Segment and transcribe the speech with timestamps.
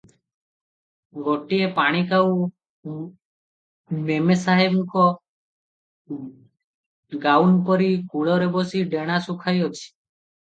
[1.25, 2.95] ଗୋଟାଏ ପାଣିକାଉ
[4.07, 5.05] ମେମେସାହେବଙ୍କ
[7.27, 9.85] ଗାଉନ୍ ପରି କୂଳରେ ବସି ଡେଣା ସୁଖାଉ ଅଛି।